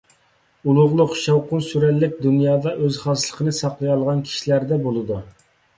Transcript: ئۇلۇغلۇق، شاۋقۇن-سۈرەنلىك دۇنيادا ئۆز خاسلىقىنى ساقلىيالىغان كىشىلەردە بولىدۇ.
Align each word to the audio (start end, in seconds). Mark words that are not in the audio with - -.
ئۇلۇغلۇق، 0.71 1.13
شاۋقۇن-سۈرەنلىك 1.25 2.17
دۇنيادا 2.25 2.75
ئۆز 2.81 2.99
خاسلىقىنى 3.05 3.57
ساقلىيالىغان 3.61 4.29
كىشىلەردە 4.31 4.85
بولىدۇ. 4.89 5.25